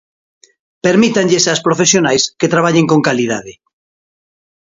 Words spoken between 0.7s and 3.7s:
Permítanlles ás profesionais que traballen con calidade.